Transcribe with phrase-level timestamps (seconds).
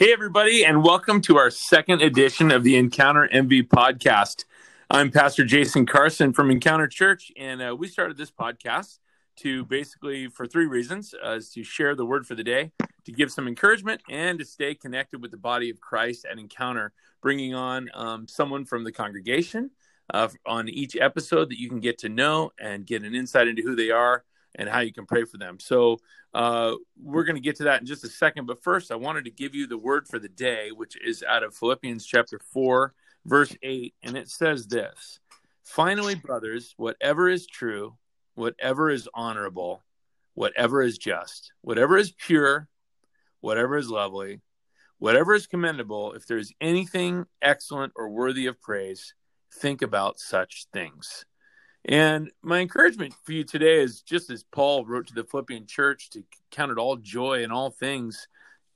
[0.00, 4.46] Hey, everybody, and welcome to our second edition of the Encounter MV podcast.
[4.88, 8.98] I'm Pastor Jason Carson from Encounter Church, and uh, we started this podcast
[9.40, 12.72] to basically for three reasons uh, is to share the word for the day,
[13.04, 16.94] to give some encouragement, and to stay connected with the body of Christ at Encounter,
[17.20, 19.70] bringing on um, someone from the congregation
[20.14, 23.60] uh, on each episode that you can get to know and get an insight into
[23.60, 25.58] who they are and how you can pray for them.
[25.60, 25.98] So
[26.34, 28.46] uh, we're going to get to that in just a second.
[28.46, 31.42] But first, I wanted to give you the word for the day, which is out
[31.42, 33.94] of Philippians chapter 4, verse 8.
[34.02, 35.20] And it says this
[35.62, 37.96] Finally, brothers, whatever is true,
[38.34, 39.82] whatever is honorable,
[40.34, 42.68] whatever is just, whatever is pure,
[43.40, 44.40] whatever is lovely,
[44.98, 49.14] whatever is commendable, if there's anything excellent or worthy of praise,
[49.54, 51.24] think about such things.
[51.84, 56.10] And my encouragement for you today is just as Paul wrote to the Philippian church
[56.10, 58.28] to count it all joy in all things,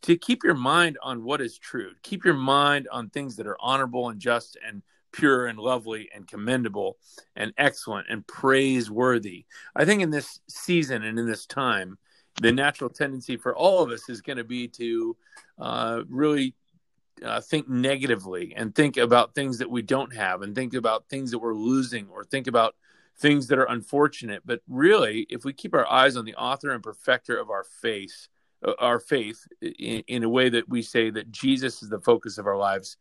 [0.03, 1.93] to keep your mind on what is true.
[2.03, 6.27] Keep your mind on things that are honorable and just and pure and lovely and
[6.27, 6.97] commendable
[7.37, 9.45] and excellent and praiseworthy.
[9.77, 11.99] I think in this season and in this time,
[12.43, 15.17] the natural tendency for all of us is going to be to
[15.59, 16.55] uh, really
[17.25, 21.31] uh, think negatively and think about things that we don't have and think about things
[21.31, 22.75] that we're losing or think about
[23.19, 24.43] things that are unfortunate.
[24.45, 28.29] But really, if we keep our eyes on the author and perfecter of our faith,
[28.65, 32.39] uh, our faith in, in, a way that we say that Jesus is the focus
[32.39, 32.97] of our lives,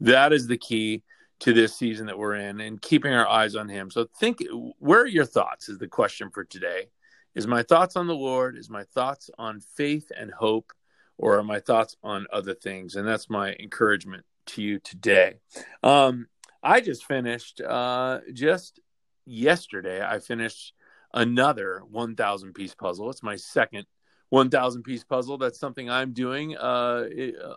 [0.00, 1.02] that is the key
[1.40, 3.90] to this season that we're in and keeping our eyes on him.
[3.90, 4.42] So think
[4.78, 6.88] where are your thoughts is the question for today.
[7.34, 8.56] Is my thoughts on the Lord?
[8.56, 10.72] Is my thoughts on faith and hope?
[11.18, 12.96] Or are my thoughts on other things?
[12.96, 15.36] And that's my encouragement to you today.
[15.82, 16.28] Um,
[16.62, 18.80] I just finished uh, just
[19.26, 20.72] yesterday I finished
[21.12, 23.10] another 1,000 piece puzzle.
[23.10, 23.86] It's my second
[24.30, 25.38] 1,000 piece puzzle.
[25.38, 27.04] That's something I'm doing uh,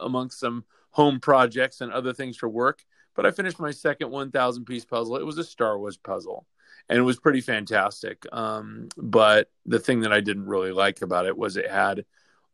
[0.02, 2.84] amongst some home projects and other things for work.
[3.16, 5.18] But I finished my second 1,000 piece puzzle.
[5.18, 6.46] It was a Star Wars puzzle,
[6.88, 8.26] and it was pretty fantastic.
[8.32, 12.06] Um, but the thing that I didn't really like about it was it had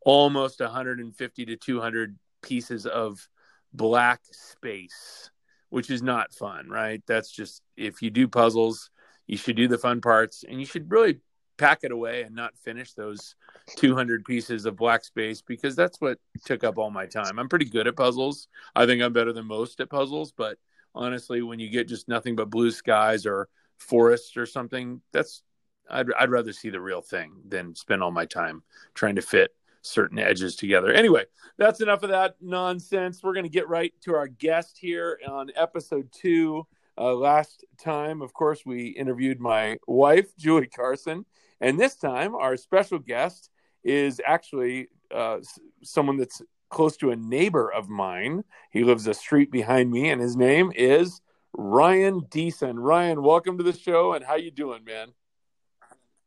[0.04, 3.28] almost 150 to 200 pieces of
[3.72, 5.30] black space,
[5.68, 7.02] which is not fun, right?
[7.06, 8.90] That's just if you do puzzles
[9.26, 11.20] you should do the fun parts and you should really
[11.56, 13.34] pack it away and not finish those
[13.76, 17.38] 200 pieces of black space because that's what took up all my time.
[17.38, 18.48] I'm pretty good at puzzles.
[18.74, 20.58] I think I'm better than most at puzzles, but
[20.94, 23.48] honestly, when you get just nothing but blue skies or
[23.78, 25.42] forests or something, that's
[25.88, 28.62] I'd, I'd rather see the real thing than spend all my time
[28.94, 30.90] trying to fit certain edges together.
[30.90, 31.24] Anyway,
[31.58, 33.22] that's enough of that nonsense.
[33.22, 36.66] We're going to get right to our guest here on episode two
[36.98, 41.24] uh, last time, of course, we interviewed my wife, Julie Carson.
[41.60, 43.50] And this time, our special guest
[43.84, 45.38] is actually uh,
[45.82, 48.44] someone that's close to a neighbor of mine.
[48.70, 51.20] He lives a street behind me, and his name is
[51.52, 52.74] Ryan Deason.
[52.76, 55.12] Ryan, welcome to the show, and how you doing, man?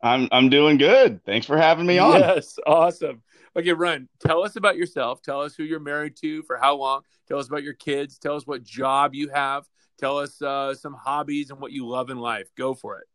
[0.02, 1.24] I'm I'm doing good.
[1.26, 2.20] Thanks for having me on.
[2.20, 3.22] Yes, awesome.
[3.56, 5.22] Okay, Ryan, tell us about yourself.
[5.22, 7.02] Tell us who you're married to, for how long.
[7.28, 8.18] Tell us about your kids.
[8.18, 9.66] Tell us what job you have.
[10.00, 12.48] Tell us uh, some hobbies and what you love in life.
[12.58, 13.08] Go for it.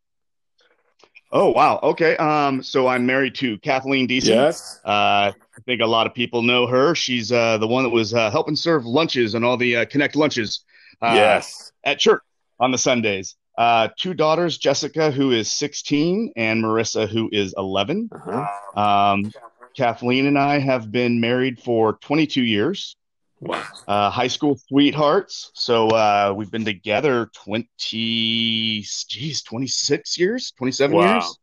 [1.33, 1.81] Oh wow.
[1.83, 2.17] Okay.
[2.19, 2.63] Um.
[2.63, 4.29] So I'm married to Kathleen Deason.
[4.29, 4.81] Yes.
[4.85, 6.95] Uh, I think a lot of people know her.
[6.95, 10.15] She's uh, the one that was uh, helping serve lunches and all the uh, Connect
[10.15, 10.65] lunches.
[11.01, 11.73] Uh, yes.
[11.83, 12.23] At church
[12.61, 13.37] on the Sundays.
[13.57, 18.11] Uh, two daughters, Jessica, who is 16, and Marissa, who is 11.
[18.13, 18.81] Uh-huh.
[18.81, 19.33] Um,
[19.77, 22.97] Kathleen and I have been married for 22 years.
[23.45, 23.63] Wow.
[23.87, 25.51] Uh, high school sweethearts.
[25.55, 31.13] So uh, we've been together 20, geez, 26 years, 27 wow.
[31.13, 31.39] years,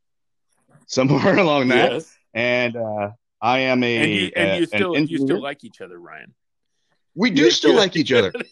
[0.87, 1.91] somewhere along that.
[1.91, 2.17] Yes.
[2.33, 3.97] And uh, I am a.
[3.97, 6.33] And you, and you still, you still like each other, Ryan.
[7.13, 8.33] We do You're still like each other.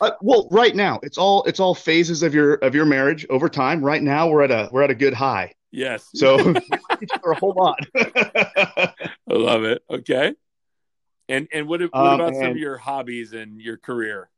[0.00, 3.48] Uh, well, right now it's all it's all phases of your of your marriage over
[3.48, 3.80] time.
[3.84, 5.52] Right now we're at a we're at a good high.
[5.70, 6.08] Yes.
[6.12, 6.38] So
[7.22, 7.78] for a whole lot.
[7.94, 8.92] I
[9.28, 9.80] love it.
[9.88, 10.34] Okay.
[11.32, 14.28] And and what, what um, about some of your hobbies and your career?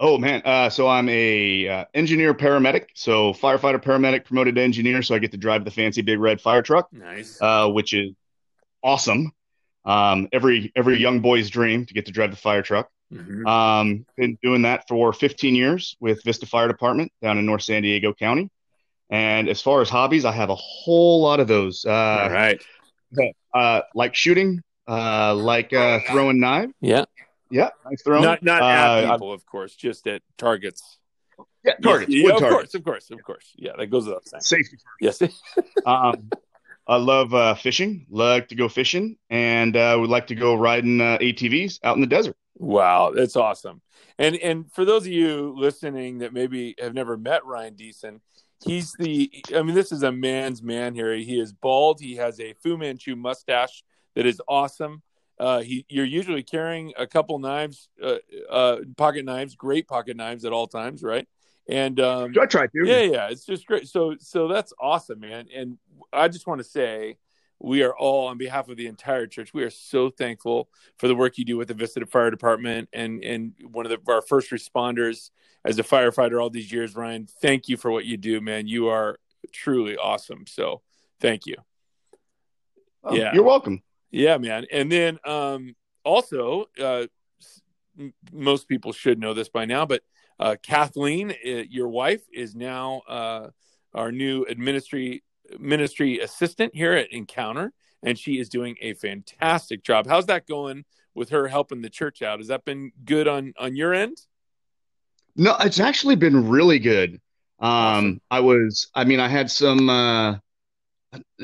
[0.00, 5.02] Oh man, uh, so I'm a uh, engineer paramedic, so firefighter paramedic promoted to engineer,
[5.02, 6.90] so I get to drive the fancy big red fire truck.
[6.90, 8.12] Nice, uh, which is
[8.82, 9.32] awesome.
[9.84, 12.88] Um, every every young boy's dream to get to drive the fire truck.
[13.12, 13.46] Mm-hmm.
[13.46, 17.82] Um, been doing that for 15 years with Vista Fire Department down in North San
[17.82, 18.50] Diego County.
[19.10, 21.84] And as far as hobbies, I have a whole lot of those.
[21.84, 22.60] Uh, All right.
[23.52, 26.72] Uh, like shooting, uh, like uh, throwing knives.
[26.80, 27.04] Yeah.
[27.50, 27.70] Yeah.
[27.84, 28.22] Nice throwing.
[28.22, 30.98] Not, not at uh, people, of course, just at targets.
[31.64, 32.12] Yeah, targets.
[32.12, 32.50] Yeah, of targets.
[32.50, 33.52] course, of course, of course.
[33.56, 34.42] Yeah, that goes without saying.
[34.42, 34.76] Safety.
[35.00, 35.22] Yes.
[35.86, 36.30] um,
[36.86, 38.06] I love uh, fishing.
[38.10, 42.00] Like to go fishing, and uh, would like to go riding uh, ATVs out in
[42.00, 42.36] the desert.
[42.56, 43.80] Wow, that's awesome.
[44.18, 48.20] And and for those of you listening that maybe have never met Ryan Deason,
[48.64, 49.30] he's the.
[49.54, 51.14] I mean, this is a man's man here.
[51.14, 52.00] He is bald.
[52.00, 53.82] He has a Fu Manchu mustache
[54.14, 55.02] that is awesome.
[55.38, 58.16] Uh, he, you're usually carrying a couple knives, uh,
[58.50, 61.26] uh, pocket knives, great pocket knives at all times, right?
[61.68, 62.84] And um, I try to.
[62.84, 63.88] Yeah, yeah, it's just great.
[63.88, 65.46] So, so that's awesome, man.
[65.54, 65.78] And
[66.12, 67.16] I just want to say,
[67.58, 69.54] we are all on behalf of the entire church.
[69.54, 70.68] We are so thankful
[70.98, 74.12] for the work you do with the Vista Fire Department and and one of the,
[74.12, 75.30] our first responders
[75.64, 76.94] as a firefighter all these years.
[76.94, 78.66] Ryan, thank you for what you do, man.
[78.66, 79.18] You are
[79.52, 80.44] truly awesome.
[80.46, 80.82] So,
[81.20, 81.56] thank you.
[83.02, 83.82] Oh, yeah, you're welcome.
[84.14, 84.64] Yeah, man.
[84.70, 85.74] And then um,
[86.04, 87.06] also, uh,
[88.32, 90.02] most people should know this by now, but
[90.38, 93.48] uh, Kathleen, uh, your wife, is now uh,
[93.92, 95.24] our new administry
[95.58, 97.72] ministry assistant here at Encounter,
[98.04, 100.06] and she is doing a fantastic job.
[100.06, 100.84] How's that going
[101.16, 102.38] with her helping the church out?
[102.38, 104.16] Has that been good on on your end?
[105.34, 107.20] No, it's actually been really good.
[107.58, 108.20] Um.
[108.30, 110.36] I was, I mean, I had some uh,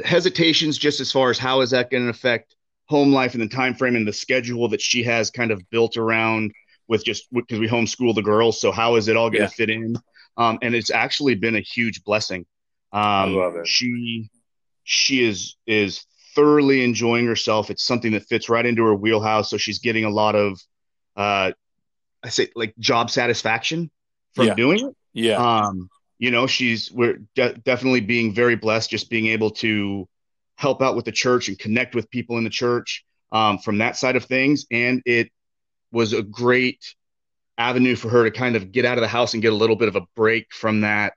[0.05, 2.55] hesitations just as far as how is that going to affect
[2.91, 5.97] home life and the time frame and the schedule that she has kind of built
[5.97, 6.51] around
[6.89, 8.61] with just because we homeschool the girls.
[8.61, 9.49] So how is it all going to yeah.
[9.49, 9.97] fit in?
[10.37, 12.47] Um, and it's actually been a huge blessing.
[12.93, 13.69] Um, I love it.
[13.69, 14.29] She
[14.83, 16.05] she is is
[16.35, 17.71] thoroughly enjoying herself.
[17.71, 19.51] It's something that fits right into her wheelhouse.
[19.51, 20.61] So she's getting a lot of,
[21.17, 21.53] uh,
[22.25, 23.89] I say like job satisfaction
[24.35, 24.55] from yeah.
[24.55, 24.97] doing it.
[25.13, 25.37] Yeah.
[25.37, 25.89] Um,
[26.19, 30.09] you know, she's we're de- definitely being very blessed, just being able to
[30.61, 33.03] help out with the church and connect with people in the church
[33.33, 34.67] um, from that side of things.
[34.71, 35.31] And it
[35.91, 36.95] was a great
[37.57, 39.75] avenue for her to kind of get out of the house and get a little
[39.75, 41.15] bit of a break from that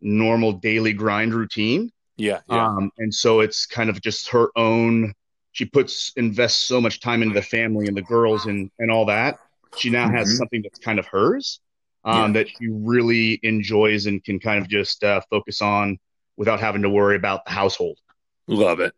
[0.00, 1.92] normal daily grind routine.
[2.16, 2.66] Yeah, yeah.
[2.66, 5.14] Um, and so it's kind of just her own.
[5.52, 9.06] She puts invests so much time into the family and the girls and and all
[9.06, 9.38] that.
[9.76, 10.16] She now mm-hmm.
[10.16, 11.60] has something that's kind of hers
[12.04, 12.40] um, yeah.
[12.40, 15.98] that she really enjoys and can kind of just uh, focus on
[16.36, 17.98] without having to worry about the household.
[18.46, 18.94] Love it.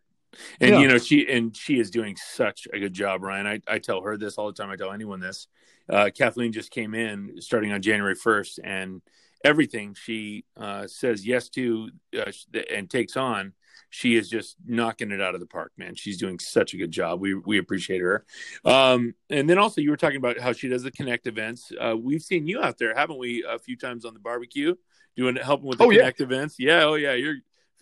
[0.61, 0.79] And yeah.
[0.79, 3.47] you know she and she is doing such a good job, Ryan.
[3.47, 4.71] I, I tell her this all the time.
[4.71, 5.47] I tell anyone this.
[5.89, 9.03] Uh, Kathleen just came in starting on January first, and
[9.45, 12.31] everything she uh, says yes to uh,
[12.73, 13.53] and takes on,
[13.91, 15.95] she is just knocking it out of the park, man.
[15.95, 17.21] She's doing such a good job.
[17.21, 18.25] We we appreciate her.
[18.65, 21.71] Um, and then also, you were talking about how she does the connect events.
[21.79, 24.75] Uh, we've seen you out there, haven't we, a few times on the barbecue,
[25.17, 26.27] doing helping with the oh, connect yeah.
[26.27, 26.57] events.
[26.59, 27.37] Yeah, oh yeah, you're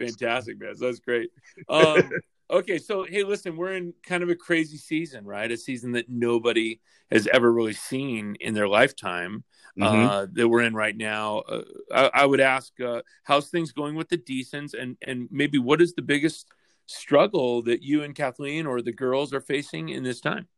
[0.07, 0.75] fantastic, man.
[0.79, 1.31] That's great.
[1.69, 2.11] Um,
[2.51, 5.51] Okay, so hey, listen, we're in kind of a crazy season, right?
[5.51, 6.81] A season that nobody
[7.11, 9.45] has ever really seen in their lifetime
[9.79, 10.07] mm-hmm.
[10.07, 11.39] uh, that we're in right now.
[11.41, 11.63] Uh,
[11.93, 15.81] I, I, would ask, uh, how's things going with the Deasons, and and maybe what
[15.81, 16.49] is the biggest
[16.87, 20.49] struggle that you and Kathleen or the girls are facing in this time?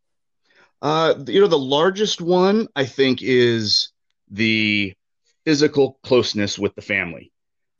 [0.80, 3.92] Uh, you know, the largest one I think is
[4.30, 4.94] the
[5.44, 7.31] physical closeness with the family.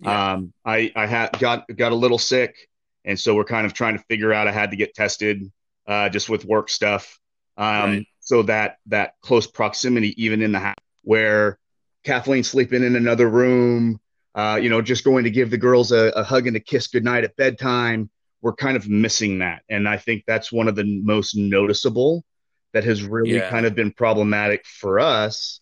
[0.02, 0.32] Yeah.
[0.32, 2.68] Um, I I had got got a little sick
[3.04, 4.48] and so we're kind of trying to figure out.
[4.48, 5.50] I had to get tested
[5.86, 7.18] uh, just with work stuff,
[7.56, 8.06] um, right.
[8.20, 11.58] so that that close proximity, even in the house, where
[12.04, 14.00] Kathleen sleeping in another room,
[14.34, 16.86] uh, you know, just going to give the girls a, a hug and a kiss
[16.86, 18.10] goodnight at bedtime.
[18.40, 22.24] We're kind of missing that, and I think that's one of the most noticeable
[22.72, 23.50] that has really yeah.
[23.50, 25.60] kind of been problematic for us.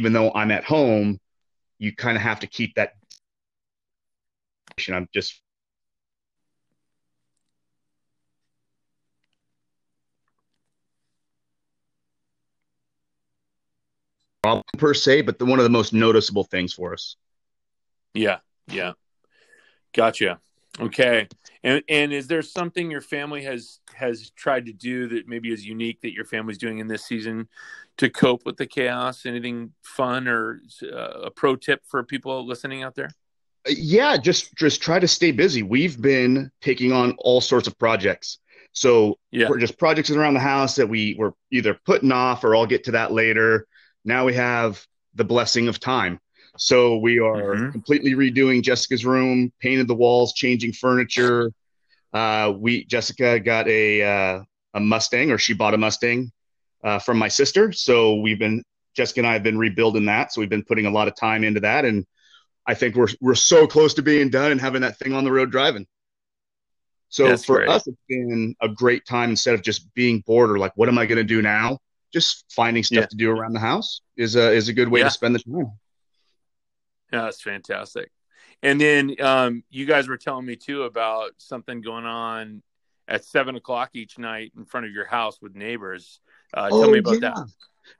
[0.00, 1.18] Even though I'm at home,
[1.78, 2.94] you kind of have to keep that.
[4.86, 5.40] I'm just
[14.42, 17.16] problem per se, but the, one of the most noticeable things for us.
[18.14, 18.92] Yeah, yeah,
[19.92, 20.40] gotcha.
[20.80, 21.26] Okay,
[21.64, 25.66] and and is there something your family has has tried to do that maybe is
[25.66, 27.48] unique that your family's doing in this season
[27.96, 29.26] to cope with the chaos?
[29.26, 33.10] Anything fun or uh, a pro tip for people listening out there?
[33.68, 35.62] Yeah, just just try to stay busy.
[35.62, 38.38] We've been taking on all sorts of projects.
[38.72, 39.48] So yeah.
[39.48, 42.84] we're just projects around the house that we were either putting off or I'll get
[42.84, 43.66] to that later.
[44.04, 44.84] Now we have
[45.14, 46.20] the blessing of time.
[46.56, 47.70] So we are mm-hmm.
[47.70, 51.52] completely redoing Jessica's room, painted the walls, changing furniture.
[52.12, 54.42] Uh, we Jessica got a uh,
[54.74, 56.30] a Mustang, or she bought a Mustang
[56.84, 57.72] uh, from my sister.
[57.72, 58.62] So we've been
[58.94, 60.32] Jessica and I have been rebuilding that.
[60.32, 62.06] So we've been putting a lot of time into that, and
[62.68, 65.32] I think we're we're so close to being done and having that thing on the
[65.32, 65.86] road driving.
[67.08, 67.70] So That's for great.
[67.70, 70.98] us, it's been a great time instead of just being bored or like, what am
[70.98, 71.78] I going to do now?
[72.12, 73.06] just finding stuff yeah.
[73.06, 75.06] to do around the house is a is a good way yeah.
[75.06, 75.72] to spend the time.
[77.12, 78.10] Yeah, that's fantastic.
[78.62, 82.62] And then um, you guys were telling me too about something going on
[83.06, 86.20] at seven o'clock each night in front of your house with neighbors.
[86.52, 87.20] Uh, tell oh, me about yeah.
[87.20, 87.46] that.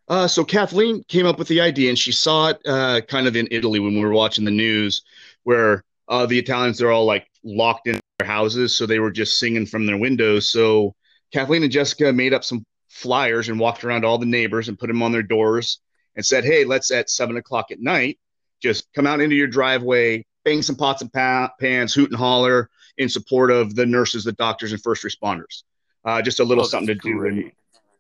[0.08, 3.36] Uh, so Kathleen came up with the idea, and she saw it uh, kind of
[3.36, 5.02] in Italy when we were watching the news,
[5.44, 9.38] where uh, the Italians they're all like locked in their houses, so they were just
[9.38, 10.50] singing from their windows.
[10.50, 10.94] So
[11.32, 14.86] Kathleen and Jessica made up some flyers and walked around all the neighbors and put
[14.86, 15.80] them on their doors
[16.16, 18.18] and said, "Hey, let's at seven o'clock at night
[18.60, 22.70] just come out into your driveway, bang some pots and pa- pans, hoot and holler
[22.96, 25.62] in support of the nurses, the doctors, and first responders.
[26.04, 27.50] Uh, just a little oh, something to do.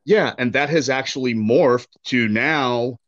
[0.08, 2.98] And, yeah, and that has actually morphed to now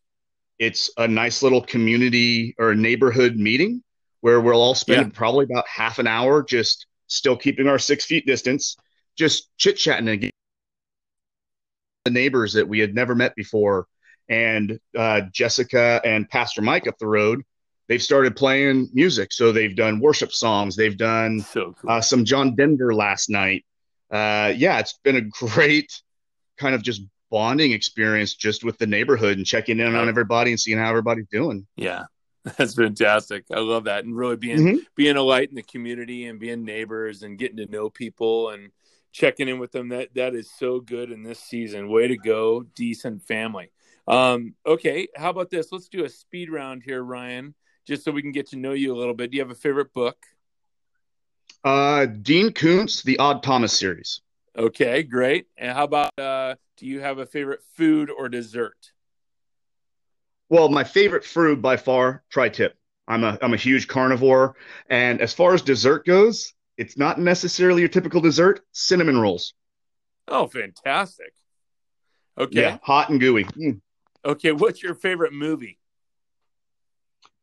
[0.60, 3.82] it's a nice little community or neighborhood meeting
[4.20, 5.16] where we'll all spend yeah.
[5.18, 8.76] probably about half an hour just still keeping our six feet distance,
[9.16, 10.30] just chit chatting again.
[12.04, 13.86] The neighbors that we had never met before,
[14.28, 17.42] and uh, Jessica and Pastor Mike up the road,
[17.88, 19.32] they've started playing music.
[19.32, 20.76] So they've done worship songs.
[20.76, 21.90] They've done so cool.
[21.90, 23.64] uh, some John Denver last night.
[24.10, 25.90] Uh, yeah, it's been a great
[26.60, 30.60] kind of just bonding experience just with the neighborhood and checking in on everybody and
[30.60, 31.66] seeing how everybody's doing.
[31.76, 32.04] Yeah.
[32.56, 33.44] That's fantastic.
[33.50, 34.04] I love that.
[34.04, 34.76] And really being mm-hmm.
[34.94, 38.70] being a light in the community and being neighbors and getting to know people and
[39.12, 39.90] checking in with them.
[39.90, 41.90] That that is so good in this season.
[41.90, 43.70] Way to go, Deason family.
[44.08, 45.70] Um, okay, how about this?
[45.70, 47.54] Let's do a speed round here, Ryan,
[47.86, 49.30] just so we can get to know you a little bit.
[49.30, 50.16] Do you have a favorite book?
[51.62, 54.22] Uh, Dean Koontz, The Odd Thomas series.
[54.56, 55.46] Okay, great.
[55.56, 58.92] And how about uh, do you have a favorite food or dessert?
[60.48, 62.76] Well, my favorite food by far, tri-tip.
[63.06, 64.54] I'm a I'm a huge carnivore,
[64.88, 68.60] and as far as dessert goes, it's not necessarily your typical dessert.
[68.72, 69.54] Cinnamon rolls.
[70.28, 71.32] Oh, fantastic!
[72.38, 73.44] Okay, yeah, hot and gooey.
[73.44, 73.80] Mm.
[74.24, 75.78] Okay, what's your favorite movie?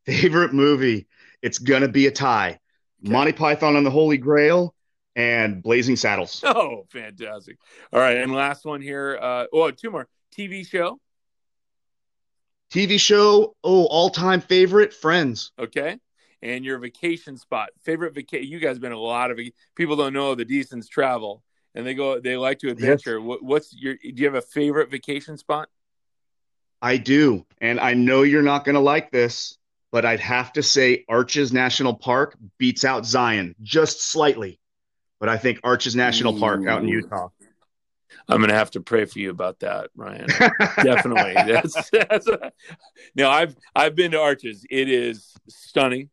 [0.06, 1.06] Favorite movie?
[1.42, 2.60] It's gonna be a tie.
[3.04, 3.12] Okay.
[3.12, 4.74] Monty Python and the Holy Grail
[5.18, 6.42] and Blazing Saddles.
[6.58, 7.58] Oh, fantastic!
[7.92, 9.18] All right, and last one here.
[9.20, 10.08] Uh, oh, two more.
[10.36, 10.98] TV show.
[12.70, 15.52] TV show, oh, all time favorite, Friends.
[15.58, 15.98] Okay.
[16.40, 18.46] And your vacation spot, favorite vacation.
[18.48, 19.40] You guys have been a lot of
[19.74, 21.42] people don't know the Deasons travel
[21.74, 23.18] and they go, they like to adventure.
[23.18, 23.26] Yes.
[23.26, 25.68] What, what's your, do you have a favorite vacation spot?
[26.80, 27.44] I do.
[27.60, 29.58] And I know you're not going to like this,
[29.90, 34.60] but I'd have to say Arches National Park beats out Zion just slightly.
[35.20, 36.40] But I think Arches National Ooh.
[36.40, 37.28] Park out in Utah.
[38.28, 40.26] I'm gonna have to pray for you about that, Ryan.
[40.82, 41.34] Definitely.
[41.34, 42.52] That's, that's a,
[43.14, 44.64] now I've I've been to Arches.
[44.70, 46.10] It is stunning.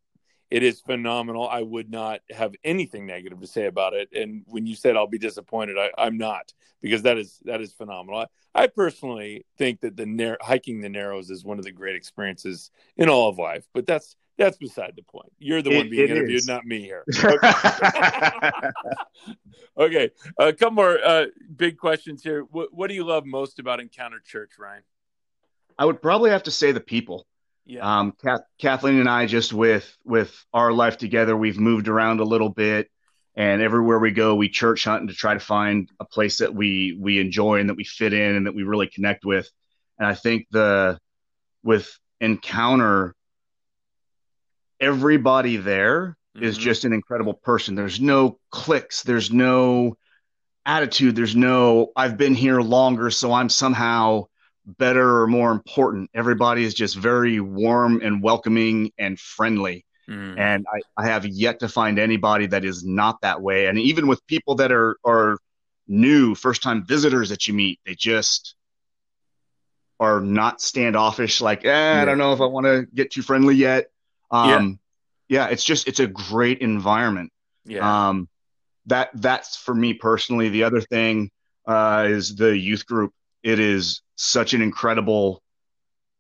[0.52, 1.48] It is phenomenal.
[1.48, 4.10] I would not have anything negative to say about it.
[4.14, 7.74] And when you said I'll be disappointed, I, am not because that is that is
[7.74, 8.22] phenomenal.
[8.22, 11.96] I, I personally think that the nar- hiking the Narrows is one of the great
[11.96, 13.66] experiences in all of life.
[13.74, 15.32] But that's that's beside the point.
[15.40, 16.48] You're the it, one being interviewed, is.
[16.48, 17.04] not me here.
[17.24, 17.38] Okay,
[19.78, 20.12] okay.
[20.38, 21.26] a couple more uh,
[21.56, 22.42] big questions here.
[22.44, 24.84] What, what do you love most about Encounter Church, Ryan?
[25.78, 27.26] I would probably have to say the people.
[27.66, 28.00] Yeah.
[28.00, 32.24] Um, Kath, Kathleen and I just with with our life together, we've moved around a
[32.24, 32.92] little bit,
[33.36, 36.98] and everywhere we go, we church hunting to try to find a place that we
[37.00, 39.50] we enjoy and that we fit in and that we really connect with.
[39.98, 41.00] And I think the
[41.64, 43.14] with Encounter,
[44.80, 46.46] everybody there mm-hmm.
[46.46, 47.76] is just an incredible person.
[47.76, 49.04] There's no clicks.
[49.04, 49.98] There's no
[50.66, 51.16] attitude.
[51.16, 54.26] There's no I've been here longer, so I'm somehow
[54.66, 56.10] better or more important.
[56.14, 59.86] Everybody is just very warm and welcoming and friendly.
[60.10, 60.40] Mm.
[60.40, 63.68] And I, I have yet to find anybody that is not that way.
[63.68, 65.38] And even with people that are are
[65.88, 68.56] new, first time visitors that you meet, they just
[70.00, 72.02] are not standoffish, like, eh, yeah.
[72.02, 73.88] I don't know if I want to get too friendly yet.
[74.36, 74.80] Um,
[75.30, 75.46] yeah.
[75.46, 77.32] yeah, it's just it's a great environment.
[77.66, 78.10] Yeah.
[78.10, 78.30] Um,
[78.88, 80.50] that that's for me personally.
[80.50, 81.32] The other thing
[81.66, 83.12] uh, is the youth group.
[83.44, 85.42] It is such an incredible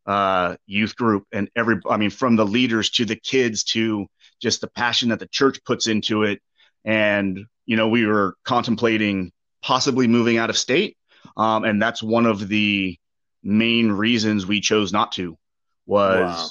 [0.06, 4.08] uh, youth group, and every I mean, from the leaders to the kids to
[4.42, 6.42] just the passion that the church puts into it.
[6.84, 9.32] And you know, we were contemplating
[9.62, 10.98] possibly moving out of state,
[11.38, 12.98] um, and that's one of the
[13.44, 15.38] main reasons we chose not to
[15.86, 16.50] was wow.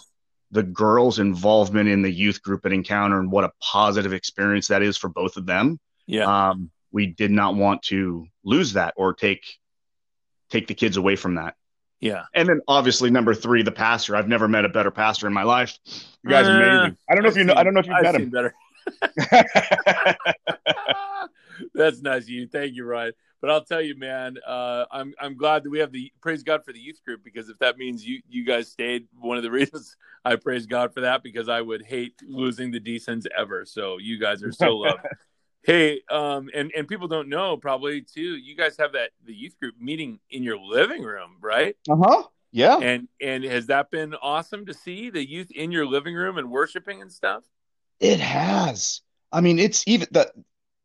[0.55, 4.83] The girls' involvement in the youth group at Encounter and what a positive experience that
[4.83, 5.81] is for both of them.
[6.07, 6.51] Yeah.
[6.51, 9.45] Um, we did not want to lose that or take
[10.51, 11.57] take the kids away from that.
[11.99, 12.23] Yeah.
[12.35, 14.15] And then obviously number three, the pastor.
[14.15, 15.77] I've never met a better pastor in my life.
[16.23, 16.97] You guys uh, are amazing.
[17.11, 17.55] I don't know I've if you know.
[17.57, 18.31] I don't know if you've I've met him.
[18.31, 18.55] Better.
[21.75, 22.47] That's nice of you.
[22.47, 23.13] Thank you, Ryan.
[23.45, 26.65] But I'll tell you, man, uh, I'm I'm glad that we have the praise God
[26.65, 29.51] for the youth group because if that means you you guys stayed, one of the
[29.61, 33.67] reasons I praise God for that because I would hate losing the Deasons ever.
[33.67, 35.03] So you guys are so loved.
[35.63, 38.23] hey, um, and and people don't know probably too.
[38.23, 41.77] You guys have that the youth group meeting in your living room, right?
[41.87, 42.23] Uh huh.
[42.51, 42.79] Yeah.
[42.79, 46.51] And and has that been awesome to see the youth in your living room and
[46.51, 47.45] worshiping and stuff?
[48.01, 49.03] It has.
[49.31, 50.31] I mean, it's even that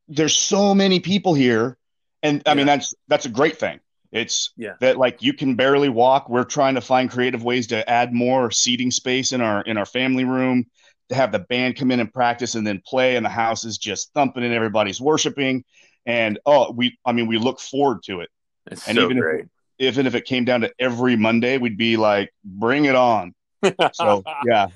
[0.09, 1.77] there's so many people here
[2.23, 2.53] and I yeah.
[2.55, 3.79] mean that's that's a great thing.
[4.11, 4.73] It's yeah.
[4.79, 6.29] that like you can barely walk.
[6.29, 9.85] We're trying to find creative ways to add more seating space in our in our
[9.85, 10.65] family room
[11.09, 13.77] to have the band come in and practice and then play and the house is
[13.77, 15.63] just thumping and everybody's worshiping
[16.05, 18.29] and oh we I mean we look forward to it.
[18.71, 19.41] It's and so even great.
[19.41, 19.49] if
[19.79, 23.33] even if it came down to every Monday we'd be like bring it on.
[23.93, 24.67] so yeah.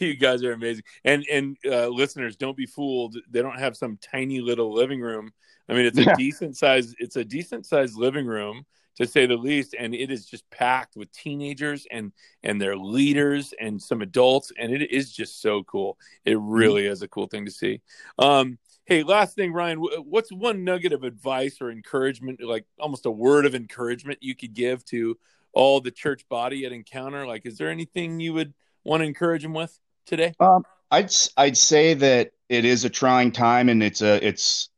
[0.06, 0.84] You guys are amazing.
[1.04, 3.16] And and uh, listeners don't be fooled.
[3.30, 5.32] They don't have some tiny little living room
[5.68, 6.14] I mean, it's a yeah.
[6.16, 6.94] decent size.
[6.98, 8.64] It's a decent sized living room
[8.96, 12.12] to say the least, and it is just packed with teenagers and
[12.42, 15.98] and their leaders and some adults, and it is just so cool.
[16.24, 16.48] It mm-hmm.
[16.48, 17.82] really is a cool thing to see.
[18.18, 23.10] Um, hey, last thing, Ryan, what's one nugget of advice or encouragement, like almost a
[23.10, 25.18] word of encouragement, you could give to
[25.52, 27.26] all the church body at Encounter?
[27.26, 29.78] Like, is there anything you would want to encourage them with
[30.08, 30.32] today?
[30.40, 34.70] Um, I'd I'd say that it is a trying time, and it's a it's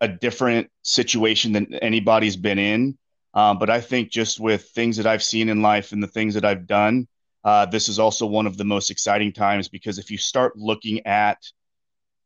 [0.00, 2.96] a different situation than anybody's been in.
[3.34, 6.34] Um, but I think just with things that I've seen in life and the things
[6.34, 7.06] that I've done,
[7.44, 11.06] uh, this is also one of the most exciting times because if you start looking
[11.06, 11.38] at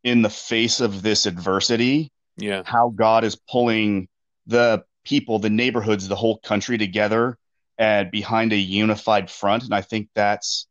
[0.05, 4.09] in the face of this adversity, yeah, how God is pulling
[4.47, 7.39] the people, the neighborhoods, the whole country together
[7.79, 10.67] and behind a unified front, and I think that's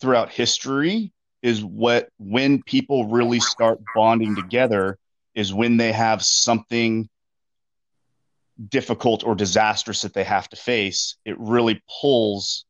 [0.00, 4.98] throughout history is what when people really start bonding together
[5.34, 7.08] is when they have something
[8.68, 12.64] difficult or disastrous that they have to face, it really pulls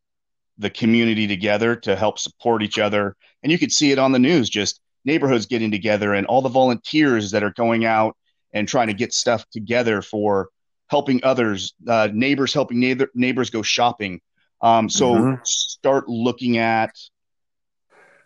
[0.59, 3.16] the community together to help support each other.
[3.43, 6.49] And you could see it on the news, just neighborhoods getting together and all the
[6.49, 8.16] volunteers that are going out
[8.52, 10.49] and trying to get stuff together for
[10.89, 14.21] helping others, uh, neighbors helping neighbor, neighbors go shopping.
[14.60, 15.43] Um, so mm-hmm.
[15.45, 16.95] start looking at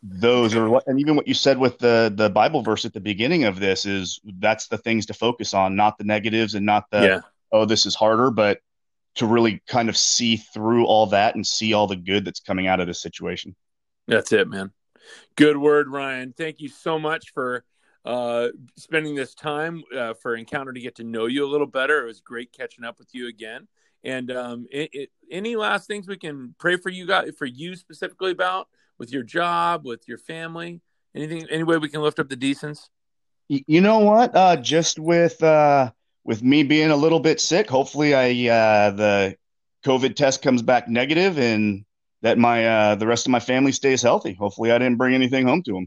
[0.03, 3.45] those are and even what you said with the the bible verse at the beginning
[3.45, 7.03] of this is that's the things to focus on not the negatives and not the
[7.03, 7.21] yeah.
[7.51, 8.61] oh this is harder but
[9.19, 12.69] to really kind of see through all that and see all the good that's coming
[12.69, 13.57] out of this situation.
[14.07, 14.71] That's it man.
[15.37, 16.33] Good word ryan.
[16.37, 17.65] Thank you so much for
[18.05, 22.01] uh, spending this time uh, for encounter to get to know you a little better.
[22.03, 23.67] It was great catching up with you again.
[24.05, 27.75] And um, it, it, any last things we can pray for you guys for you
[27.75, 30.81] specifically about with your job, with your family?
[31.15, 32.91] Anything, any way we can lift up the Deasons?
[33.49, 34.37] You know what?
[34.37, 35.91] Uh, just with uh,
[36.25, 39.37] with me being a little bit sick, hopefully I uh, the
[39.85, 41.85] COVID test comes back negative and
[42.21, 44.35] that my uh, the rest of my family stays healthy.
[44.35, 45.87] Hopefully, I didn't bring anything home to them.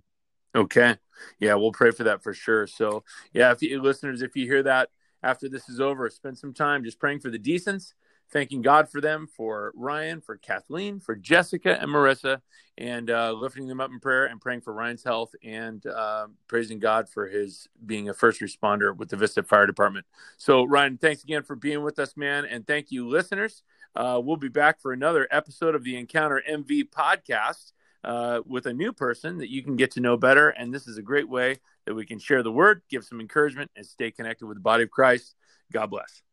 [0.56, 0.96] Okay,
[1.40, 2.66] yeah, we'll pray for that for sure.
[2.66, 4.90] So, yeah, if you listeners, if you hear that
[5.22, 7.94] after this is over, spend some time just praying for the Deasons
[8.32, 12.42] thanking God for them, for Ryan, for Kathleen, for Jessica and Marissa,
[12.78, 16.80] and uh, lifting them up in prayer and praying for Ryan's health and uh, praising
[16.80, 20.06] God for his being a first responder with the Vista Fire Department.
[20.38, 22.46] So, Ryan, thanks again for being with us, man.
[22.46, 23.64] And thank you, listeners.
[23.96, 27.74] Uh, we'll be back for another episode of the Encounter MV podcast.
[28.04, 30.50] Uh, with a new person that you can get to know better.
[30.50, 33.70] And this is a great way that we can share the word, give some encouragement,
[33.76, 35.36] and stay connected with the body of Christ.
[35.72, 36.24] God bless.